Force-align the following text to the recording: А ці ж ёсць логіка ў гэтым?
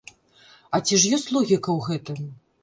А 0.77 0.79
ці 0.85 0.99
ж 1.03 1.11
ёсць 1.17 1.27
логіка 1.35 1.69
ў 1.77 1.91
гэтым? 1.91 2.19